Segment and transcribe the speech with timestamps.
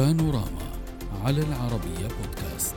[0.00, 0.70] بانوراما
[1.24, 2.74] على العربية بودكاست.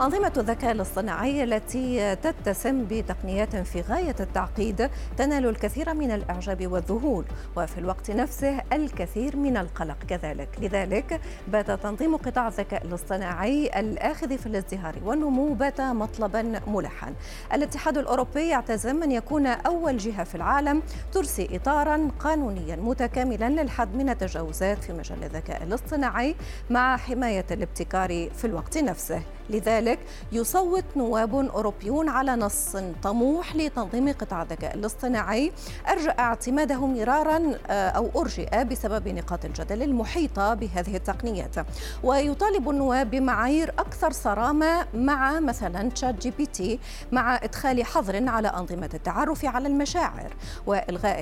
[0.00, 7.24] أنظمة الذكاء الاصطناعي التي تتسم بتقنيات في غاية التعقيد تنال الكثير من الإعجاب والذهول
[7.56, 9.96] وفي الوقت نفسه الكثير من القلق.
[10.08, 17.14] كذلك لذلك بات تنظيم قطاع الذكاء الاصطناعي الآخذ في الازدهار والنمو بات مطلبا ملحا.
[17.52, 20.82] الاتحاد الأوروبي يعتزم أن يكون أول جهة في العالم
[21.12, 26.34] ترسي إطارا قانونيا متكاملا للحد من التجاوزات في مجال الذكاء الاصطناعي
[26.70, 29.22] مع حماية الابتكار في الوقت نفسه.
[29.50, 29.98] لذلك
[30.32, 35.52] يصوت نواب أوروبيون على نص طموح لتنظيم قطاع الذكاء الاصطناعي.
[35.88, 41.54] أرجأ اعتماده مرارا آه، أو أرجئ بسبب نقاط الجدل المحيطة بهذه التقنيات.
[42.02, 46.78] ويطالب النواب بمعايير أكثر صرامة مع مثلا ChatGPT
[47.12, 50.34] مع إدخال حظر على أنظمة التعرف على المشاعر
[50.66, 51.20] وإلغاء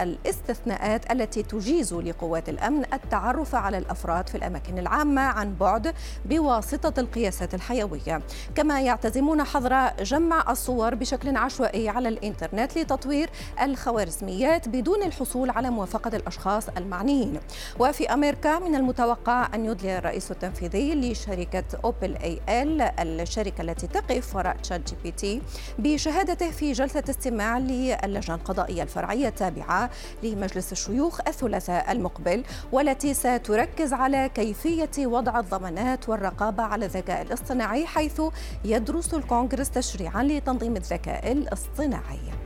[0.00, 5.94] الاستثناءات التي تجيز لقوات الأمن التعرف على الأفراد في الأماكن العامة عن بعد
[6.24, 8.22] بواسطة القياسات الحيوية.
[8.54, 13.30] كما يعتزمون حظر جمع الصور بشكل عشوائي على الإنترنت لتطوير
[13.62, 17.40] الخوارزميات بدون الحصول على موافقة الأشخاص المعنيين.
[17.78, 22.82] وفي أمريكا من المتوقع أن يدلي الرئيس التنفيذي لشركة أوبل أي إل
[23.20, 25.42] الشركة التي تقف وراء ChatGPT
[25.78, 29.90] بشهادته في جلسة استماع للجنة القضائية الفرعية التابعة
[30.22, 38.22] لمجلس الشيوخ الثلاثاء المقبل والتي ستركز على كيفية وضع الضمانات والرقابة على الذكاء الاصطناعي حيث
[38.64, 42.39] يدرس الكونغرس تشريعا لتنظيم الذكاء الاصطناعي.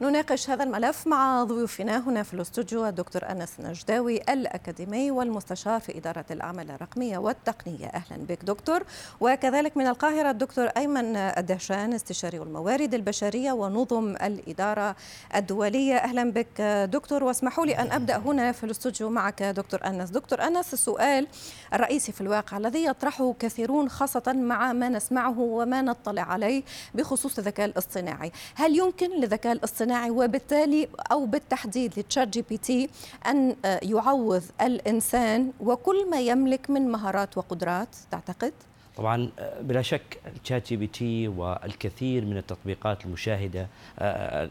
[0.00, 6.24] نناقش هذا الملف مع ضيوفنا هنا في الاستوديو الدكتور أنس نجداوي الأكاديمي والمستشار في إدارة
[6.30, 7.86] الأعمال الرقمية والتقنية.
[7.86, 8.84] أهلا بك دكتور.
[9.20, 14.96] وكذلك من القاهرة الدكتور أيمن الدهشان استشاري الموارد البشرية ونظم الإدارة
[15.36, 15.96] الدولية.
[15.96, 16.60] أهلا بك
[16.92, 17.24] دكتور.
[17.24, 20.10] واسمحوا لي أن أبدأ هنا في الاستوديو معك دكتور أنس.
[20.10, 21.26] دكتور أنس السؤال
[21.74, 26.62] الرئيسي في الواقع الذي يطرحه كثيرون خاصة مع ما نسمعه وما نطلع عليه
[26.94, 28.32] بخصوص الذكاء الاصطناعي.
[28.54, 32.88] هل يمكن للذكاء الاصطناعي الاصطناعي وبالتالي أو بالتحديد ل ChatGPT
[33.26, 38.52] أن آه، يعوض الإنسان وكل ما يملك من مهارات وقدرات تعتقد؟
[38.96, 43.66] طبعا آه، بلا شك ال ChatGPT والكثير من التطبيقات المشاهدة
[43.98, 44.50] آه،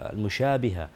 [0.00, 0.88] المشابهة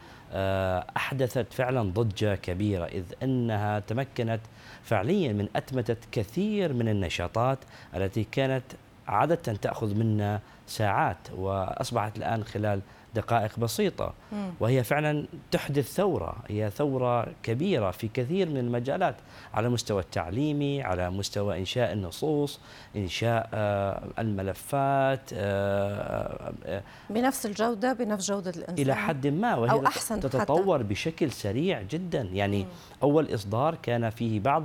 [0.97, 4.41] أحدثت فعلا ضجة كبيرة إذ إنها تمكنت
[4.85, 7.59] فعليا من أتمتة كثير من النشاطات
[7.95, 8.65] التي كانت
[9.09, 12.81] عادة تأخذ منا ساعات وأصبحت الآن خلال
[13.15, 14.15] دقائق بسيطة.
[14.61, 16.37] وهي فعلا تحدث ثورة.
[16.49, 19.17] هي ثورة كبيرة في كثير من المجالات
[19.55, 22.61] على المستوى التعليمي على مستوى إنشاء النصوص
[22.97, 28.79] إنشاء آه، الملفات آه، آه، بنفس الجودة بنفس جودة الإنسان.
[28.79, 30.89] إلى حد ما وهي أو أحسن تتطور حتى.
[30.89, 32.23] بشكل سريع جدا.
[32.23, 32.67] يعني
[33.03, 34.65] أول إصدار كان فيه بعض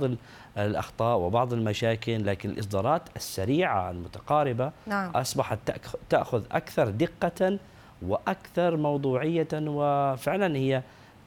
[0.58, 5.10] الأخطاء وبعض المشاكل لكن الإصدارات السريعة المتقاربة نعم.
[5.10, 5.58] أصبحت
[6.10, 7.58] تأخذ أكثر دقة
[8.02, 10.82] وأكثر موضوعية وفعلا هي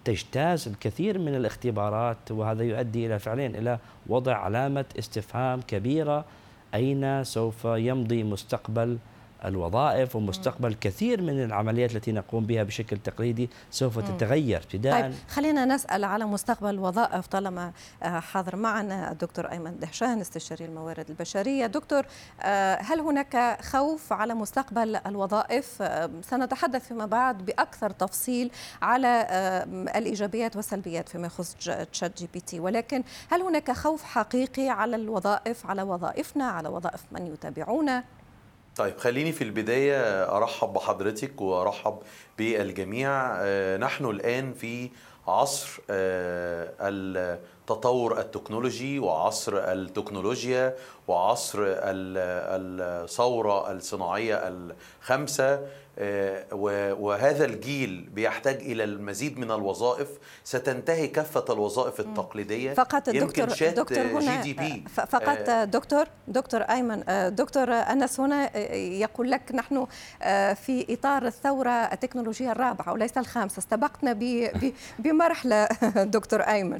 [0.06, 6.26] تجتاز الكثير من الاختبارات وهذا يؤدي إلى فعليا إلى وضع علامة استفهام كبيرة
[6.74, 8.98] أين سوف يمضي مستقبل
[9.46, 14.58] الوظائف ومستقبل كثير من العمليات التي نقوم بها بشكل تقليدي سوف تتغير.
[14.58, 17.72] ابتداء طيب خلينا نسأل على مستقبل الوظائف طالما
[18.04, 21.66] آه، حاضر معنا الدكتور أيمن دهشان استشاري الموارد البشرية.
[21.66, 22.06] دكتور
[22.42, 29.28] آه، هل هناك خوف على مستقبل الوظائف؟ آه، سنتحدث فيما بعد بأكثر تفصيل على
[29.96, 31.56] الإيجابيات والسلبيات فيما يخص
[31.92, 32.60] ChatGPT.
[32.60, 38.04] ولكن هل هناك خوف حقيقي على الوظائف على وظائفنا على وظائف من يتابعونا؟
[38.76, 42.00] طيب خليني في البداية أرحب بحضرتك وأرحب
[42.38, 43.10] بالجميع.
[43.38, 44.90] آه، نحن الآن في
[45.28, 45.82] عصر
[47.72, 50.76] آه، التطور التكنولوجي وعصر التكنولوجيا
[51.08, 55.60] وعصر الثورة الصناعية الخمسة
[56.00, 56.46] آه،
[57.00, 60.08] وهذا الجيل بيحتاج إلى المزيد من الوظائف.
[60.44, 62.74] ستنتهي كافة الوظائف التقليدية.
[62.74, 63.46] فقط دكتور
[63.76, 64.84] دكتور هنا جي دي بي.
[64.90, 65.64] فقط آه.
[65.64, 69.88] دكتور دكتور أيمن آه، دكتور أنس هنا آه، يقول لك نحن
[70.56, 73.60] في إطار الثورة التكنولوجية الرابعة وليس الخامسة.
[73.60, 74.14] استبقنا
[75.00, 75.66] بمرحلة
[76.18, 76.80] دكتور أيمن.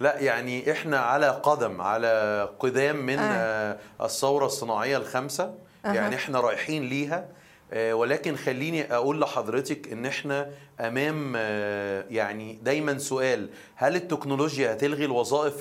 [0.00, 3.78] لا يعني إحنا على قدم على قدام من آه.
[4.02, 5.54] الثورة الصناعية الخامسة
[5.84, 5.92] أه.
[5.92, 7.28] يعني إحنا رايحين ليها
[7.72, 15.04] آه، ولكن خليني أقول لحضرتك إن إحنا أمام آه، يعني دايما سؤال هل التكنولوجيا هتلغي
[15.04, 15.54] الوظائف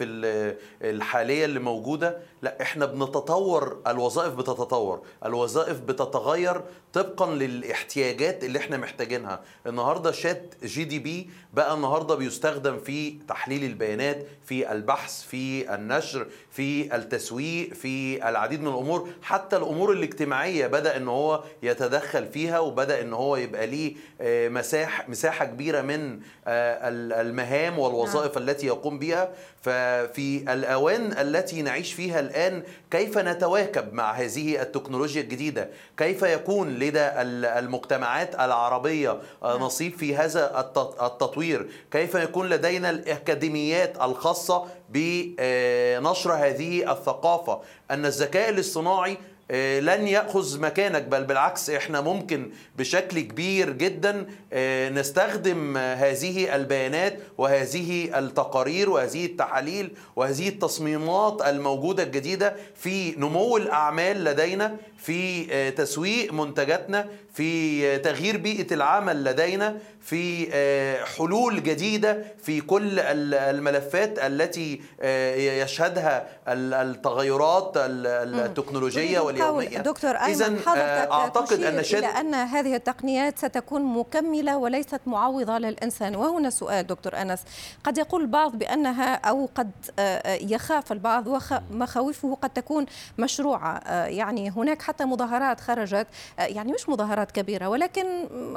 [0.81, 6.61] الحالية اللي موجودة؟ لا إحنا بنتطور الوظائف بتتطور الوظائف بتتغير
[6.93, 9.41] طبقا للاحتياجات اللي إحنا محتاجينها.
[9.67, 16.27] النهارده شات جي دي بي بقى النهارده بيستخدم في تحليل البيانات في البحث في النشر
[16.51, 19.09] في التسويق في العديد من الأمور.
[19.21, 25.00] حتى الأمور الاجتماعية بدأ إن هو يتدخل فيها وبدأ إن هو يبقى ليه آه، مساحة
[25.07, 26.89] مساحة كبيرة من آه،
[27.21, 28.49] المهام والوظائف نعم.
[28.49, 29.29] التي يقوم بها
[29.61, 37.09] ففي الأوان التي نعيش فيها الآن كيف نتواكب مع هذه التكنولوجيا الجديدة كيف يكون لدى
[37.59, 39.09] المجتمعات العربية
[39.43, 39.61] آه، نعم.
[39.61, 40.59] نصيب في هذا
[41.01, 47.61] التطوير كيف يكون لدينا الأكاديميات الخاصة بنشر هذه الثقافة
[47.91, 49.17] أن الذكاء الاصطناعي آه،
[49.79, 58.19] لن يأخذ مكانك بل بالعكس إحنا ممكن بشكل كبير جدا آه، نستخدم هذه البيانات وهذه
[58.19, 67.05] التقارير وهذه التحاليل وهذه التصميمات الموجودة الجديدة في نمو الأعمال لدينا في آه، تسويق منتجاتنا
[67.33, 76.27] في تغيير بيئة العمل لدينا في آه، حلول جديدة في كل الملفات التي آه، يشهدها
[76.47, 80.59] التغيرات التكنولوجية واليوميه دكتور أيمن
[81.11, 82.03] أعتقد أن شد...
[82.03, 86.15] أن هذه التقنيات ستكون مكملة وليست معوضة للإنسان.
[86.15, 87.39] وهنا سؤال دكتور أنس.
[87.83, 89.71] قد يقول البعض بأنها أو قد
[90.27, 92.85] يخاف البعض ومخاوفه قد تكون
[93.17, 93.81] مشروعة.
[94.05, 96.07] يعني هناك حتى مظاهرات خرجت
[96.37, 98.05] يعني مش مظاهرات كبيرة ولكن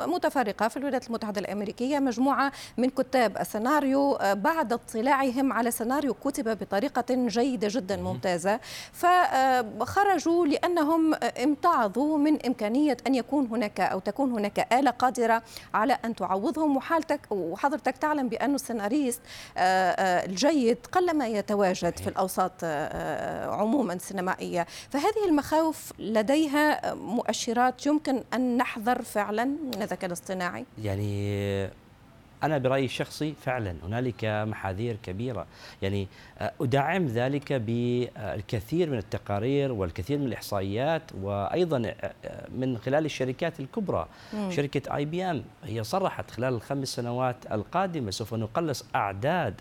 [0.06, 1.98] متفرقة في الولايات المتحدة الأمريكية.
[1.98, 8.60] مجموعة من كتاب السيناريو بعد اطلاعهم على سيناريو كتب بطريقة جيدة جدا ممتازة.
[8.92, 15.42] فخرجوا لأنهم امتعظوا من إمكانية أن يكون هناك أو تكون هناك آلة قادرة
[15.74, 16.76] على أن تعوضهم.
[16.76, 19.20] وحالتك وحضرتك تعلم بأن السيناريست
[19.56, 22.64] الجيد قلما يتواجد في الأوساط
[23.60, 31.83] عموما السينمائية فهذه المخاوف لديها مؤشرات يمكن أن نحذر فعلا من الذكاء الاصطناعي؟ يعني
[32.44, 35.46] أنا برأيي الشخصي فعلا هنالك محاذير كبيرة.
[35.82, 36.08] يعني
[36.60, 41.94] أدعم ذلك بالكثير من التقارير والكثير من الإحصائيات وأيضا
[42.54, 44.06] من خلال الشركات الكبرى.
[44.34, 44.50] مم.
[44.50, 49.54] شركة آي بي أم هي صرحت خلال الخمس سنوات القادمة سوف نقلص أعداد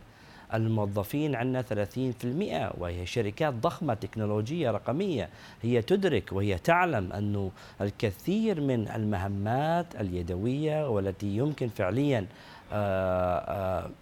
[0.53, 5.29] الموظفين عندنا 30% وهي شركات ضخمة تكنولوجية رقمية.
[5.61, 7.51] هي تدرك وهي تعلم أنه
[7.81, 12.52] الكثير من المهمات اليدوية والتي يمكن فعليا آه، آه،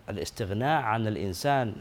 [0.09, 1.73] الاستغناء عن الإنسان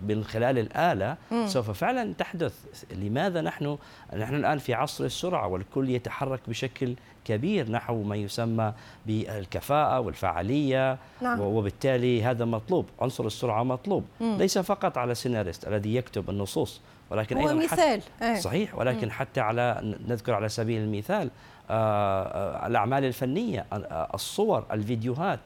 [0.00, 1.16] من خلال الآلة.
[1.46, 3.78] سوف فعلا تحدث لماذا نحن
[4.16, 6.94] نحن الآن في عصر السرعة والكل يتحرك بشكل
[7.24, 8.72] كبير نحو ما يسمى
[9.06, 11.40] بالكفاءة والفعالية نعم.
[11.40, 14.36] وبالتالي هذا مطلوب عنصر السرعة مطلوب مم.
[14.38, 16.80] ليس فقط على السيناريست الذي يكتب النصوص
[17.10, 19.12] ولكن هو أيضا مثال حتى صحيح ولكن مم.
[19.12, 21.30] حتى على نذكر على سبيل المثال
[21.70, 23.66] آه، الأعمال الفنية
[24.14, 25.40] الصور الفيديوهات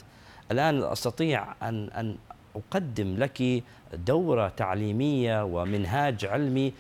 [0.51, 2.17] الآن أستطيع أن أن
[2.57, 3.63] أقدم لك
[3.95, 6.73] دورة تعليمية ومنهاج علمي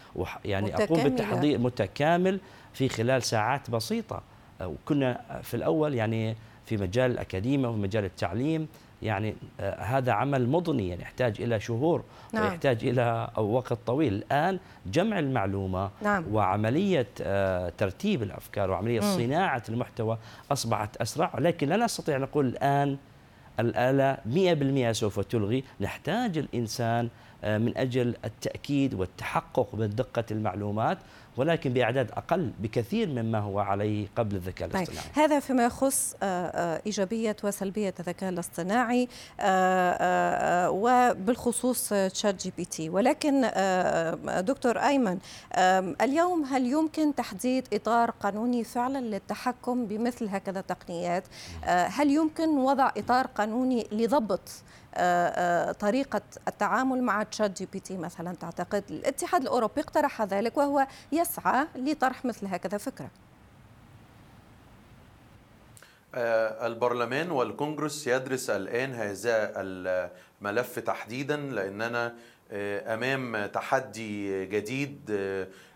[0.45, 2.41] يعني أقوم بالتحضير متكامل
[2.73, 4.23] في خلال ساعات بسيطة
[4.63, 6.37] وكنا في الأول يعني
[6.67, 8.69] في مجال الأكاديمية وفي مجال التعليم
[9.03, 12.45] يعني آه هذا عمل مضني يعني يحتاج إلى شهور نعم.
[12.45, 16.25] ويحتاج إلى وقت طويل الآن جمع المعلومة نعم.
[16.33, 19.17] وعملية آه ترتيب الأفكار وعملية م.
[19.17, 20.19] صناعة المحتوى
[20.53, 22.97] أصبحت أسرع لكن لا نستطيع نقول الآن
[23.61, 24.19] الآلة
[24.89, 27.09] 100% سوف تلغي نحتاج الإنسان
[27.45, 30.99] من أجل التأكيد والتحقق من دقة المعلومات
[31.37, 35.07] ولكن بأعداد أقل بكثير مما هو عليه قبل الذكاء طيب، الاصطناعي.
[35.15, 35.25] طيب.
[35.25, 39.09] هذا فيما يخص آه، آه، إيجابية وسلبية الذكاء الاصطناعي
[40.69, 43.51] وبالخصوص ChatGPT، ولكن
[44.27, 45.19] دكتور أيمن
[46.01, 51.25] اليوم هل يمكن تحديد إطار قانوني فعلا للتحكم بمثل هكذا تقنيات؟
[51.67, 54.86] هل يمكن وضع إطار قانوني لضبط آه، آه،
[55.73, 62.79] طريقة التعامل مع ChatGPT مثلا تعتقد الاتحاد الأوروبي اقترح ذلك وهو يسعى لطرح مثل هكذا
[62.79, 63.11] فكرة.
[66.15, 72.15] آه، البرلمان والكونغرس يدرس الآن هذا الملف تحديدا لأننا
[72.53, 75.11] أمام تحدي جديد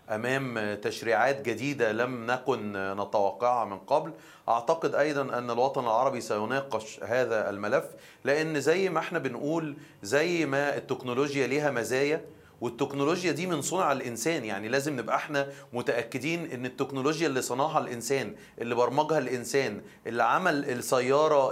[0.09, 4.11] أمام تشريعات جديدة لم نكن نتوقعها من قبل.
[4.49, 7.85] أعتقد أيضا أن الوطن العربي سيناقش هذا الملف
[8.23, 12.25] لأن زي ما إحنا بنقول زي ما التكنولوجيا ليها مزايا
[12.61, 14.45] والتكنولوجيا دي من صنع الإنسان.
[14.45, 20.69] يعني لازم نبقى إحنا متأكدين إن التكنولوجيا اللي صنعها الإنسان اللي برمجها الإنسان اللي عمل
[20.69, 21.51] السيارة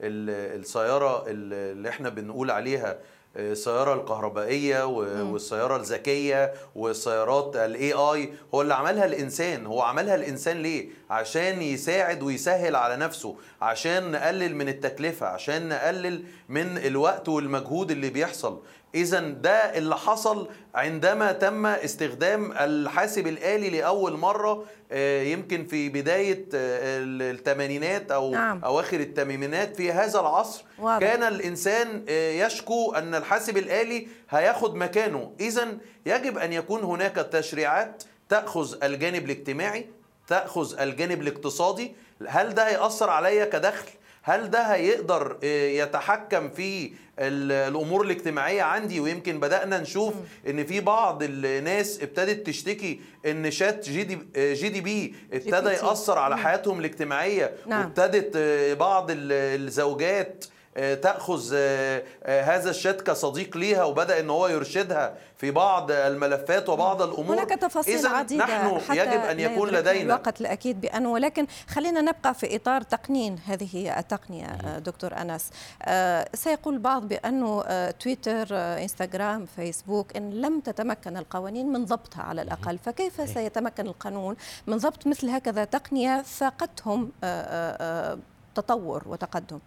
[0.00, 2.98] السيارة اللي إحنا بنقول عليها
[3.36, 4.84] السيارة الكهربائية
[5.32, 9.66] والسيارة الذكية والسيارات الاي اي هو اللي عملها الإنسان.
[9.66, 16.24] هو عملها الإنسان ليه؟ عشان يساعد ويسهل على نفسه عشان نقلل من التكلفة عشان نقلل
[16.48, 18.60] من الوقت والمجهود اللي بيحصل.
[18.94, 26.44] اذا ده اللي حصل عندما تم استخدام الحاسب الآلي لأول مرة آه، يمكن في بداية
[26.54, 28.64] آه، الثمانينات أو نعم.
[28.64, 31.06] أواخر الثمانينات في هذا العصر واضح.
[31.06, 35.68] كان الإنسان آه، يشكو أن الحاسب الآلي هياخد مكانه اذا
[36.06, 39.86] يجب أن يكون هناك تشريعات تأخذ الجانب الاجتماعي
[40.26, 41.92] تأخذ الجانب الاقتصادي
[42.28, 43.88] هل ده هيأثر عليا كدخل؟
[44.22, 50.14] هل ده هيقدر يتحكم في الأمور الاجتماعية عندي؟ ويمكن بدأنا نشوف
[50.48, 57.54] إن في بعض الناس ابتدت تشتكي إن Chat GD, GDP ابتدى يأثر على حياتهم الاجتماعية.
[57.66, 57.80] نعم.
[57.84, 58.36] وابتدت
[58.78, 65.50] بعض الزوجات آه، تأخذ آه، آه، هذا الشات كصديق ليها وبدأ إن هو يرشدها في
[65.50, 67.34] بعض الملفات وبعض الأمور.
[67.34, 70.02] هناك تفاصيل عديدة نحن حتى يجب أن يكون لدينا.
[70.02, 75.50] الوقت الأكيد بأنه ولكن خلينا نبقى في إطار تقنين هذه التقنية دكتور أنس.
[76.34, 83.30] سيقول البعض بأنه تويتر إنستغرام فيسبوك إن لم تتمكن القوانين من ضبطها على الأقل فكيف
[83.34, 87.10] سيتمكن القانون من ضبط مثل هكذا تقنية فاقتهم
[88.54, 89.58] تطور وتقدم؟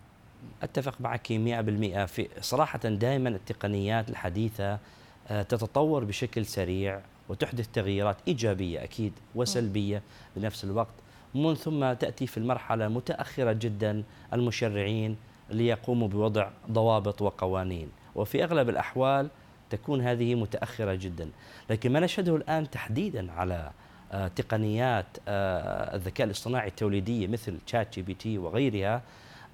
[0.64, 4.80] أتفق معك 100% في صراحة دائما التقنيات الحديثة
[5.28, 10.02] آه، تتطور بشكل سريع وتحدث تغييرات إيجابية أكيد وسلبية
[10.36, 10.94] بنفس الوقت.
[11.36, 15.16] ومن ثم تأتي في المرحلة متأخرة جدا المشرعين
[15.50, 19.30] ليقوموا بوضع ضوابط وقوانين وفي أغلب الأحوال
[19.70, 21.30] تكون هذه متأخرة جدا.
[21.70, 23.72] لكن ما نشهده الآن تحديدا على
[24.12, 29.02] آه، تقنيات آه، الذكاء الاصطناعي التوليدية مثل ChatGPT وغيرها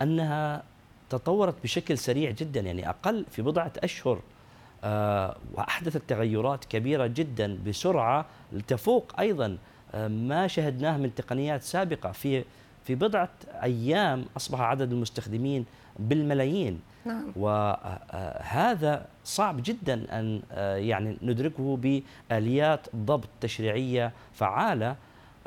[0.01, 0.63] أنها
[1.09, 4.19] تطورت بشكل سريع جدا يعني أقل في بضعة أشهر.
[4.83, 8.25] آه، وأحدثت تغيرات كبيرة جدا بسرعة
[8.67, 9.57] تفوق أيضا
[9.93, 12.43] آه، ما شهدناه من تقنيات سابقة في
[12.85, 13.29] في بضعة
[13.63, 15.65] أيام أصبح عدد المستخدمين
[15.99, 16.79] بالملايين.
[17.05, 17.31] نعم.
[17.35, 20.41] وهذا آه، صعب جدا أن
[20.77, 21.77] يعني ندركه
[22.31, 24.95] بآليات ضبط تشريعية فعالة.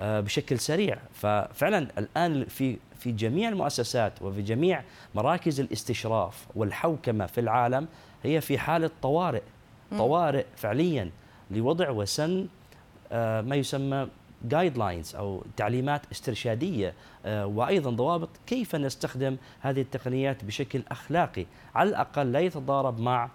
[0.00, 0.98] بشكل سريع.
[1.12, 4.82] ففعلا الآن في في جميع المؤسسات وفي جميع
[5.14, 7.88] مراكز الاستشراف والحوكمة في العالم
[8.22, 9.42] هي في حالة طوارئ.
[9.98, 11.10] طوارئ فعليا
[11.50, 12.46] لوضع وسن
[13.12, 14.08] آه، ما يسمى
[14.44, 16.94] guidelines أو تعليمات استرشادية.
[17.26, 21.46] آه، وأيضا ضوابط كيف نستخدم هذه التقنيات بشكل أخلاقي.
[21.74, 23.30] على الأقل لا يتضارب مع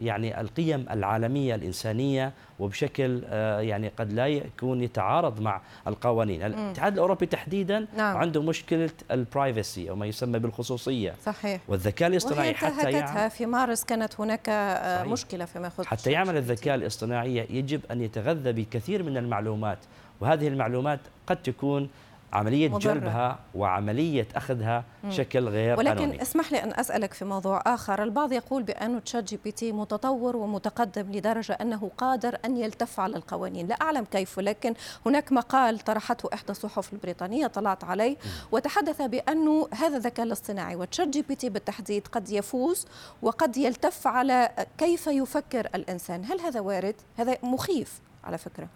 [0.00, 6.42] يعني القيم العالمية الإنسانية وبشكل آه، يعني قد لا يكون يتعارض مع القوانين.
[6.42, 8.16] الاتحاد الأوروبي تحديدا نعم.
[8.16, 11.14] عنده مشكلة ال privacy أو ما يسمى بالخصوصية.
[11.24, 11.60] صحيح.
[11.68, 15.12] والذكاء الاصطناعي حتى يعمل في مارس كانت هناك آه، صحيح.
[15.12, 19.78] مشكلة فيما يخص حتى يعمل الذكاء الاصطناعي يجب أن يتغذى بكثير من المعلومات
[20.20, 21.90] وهذه المعلومات قد تكون
[22.32, 22.78] عملية مضرة.
[22.78, 25.10] جلبها وعملية أخذها مم.
[25.10, 26.22] شكل غير ولكن قانوني.
[26.22, 31.90] اسمح لي أن أسألك في موضوع آخر البعض يقول بأن ChatGPT متطور ومتقدم لدرجة أنه
[31.98, 34.74] قادر أن يلتف على القوانين لا أعلم كيف ولكن
[35.06, 38.16] هناك مقال طرحته إحدى الصحف البريطانية طلعت عليه
[38.52, 42.86] وتحدث بأنه هذا الذكاء الاصطناعي و ChatGPT بالتحديد قد يفوز
[43.22, 48.68] وقد يلتف على كيف يفكر الإنسان هل هذا وارد؟ هذا مخيف على فكرة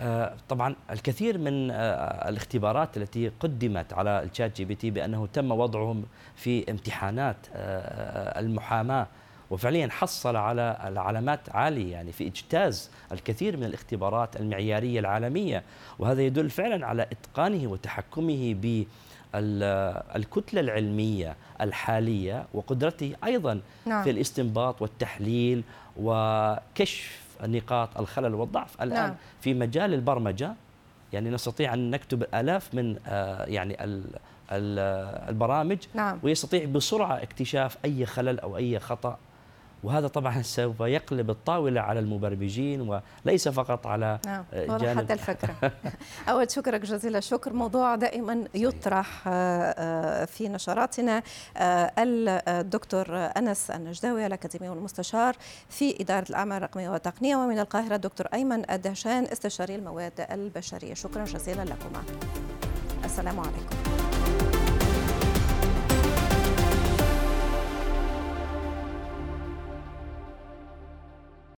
[0.00, 6.04] آه، طبعا الكثير من آه، الاختبارات التي قدمت على ال ChatGPT بأنه تم وضعهم
[6.36, 9.06] في امتحانات آه، المحاماة
[9.50, 15.62] وفعليا حصل على العلامات عالية يعني في إجتاز الكثير من الاختبارات المعيارية العالمية
[15.98, 18.84] وهذا يدل فعلا على إتقانه وتحكمه ب
[20.16, 24.04] الكتلة العلمية الحالية وقدرته أيضا نعم.
[24.04, 25.62] في الاستنباط والتحليل
[25.96, 29.14] وكشف نقاط الخلل والضعف الآن نعم.
[29.40, 30.54] في مجال البرمجة
[31.12, 33.76] يعني نستطيع أن نكتب آلاف من آه، يعني
[35.28, 36.18] البرامج نعم.
[36.22, 39.18] ويستطيع بسرعة اكتشاف أي خلل أو أي خطأ
[39.82, 44.44] وهذا طبعا سوف يقلب الطاولة على المبرمجين وليس فقط على نعم.
[44.54, 45.72] جانب حتى الفكرة.
[46.30, 47.52] أود شكرك جزيل الشكر.
[47.52, 49.30] موضوع دائما يطرح آه،
[49.78, 51.22] آه، في نشراتنا
[51.56, 55.36] آه، الدكتور أنس النجداوي الأكاديمي والمستشار
[55.68, 60.94] في إدارة الأعمال الرقمية والتقنية ومن القاهرة الدكتور أيمن الدهشان استشاري المواد البشرية.
[60.94, 62.02] شكرا جزيلا لكما.
[63.04, 64.09] السلام عليكم.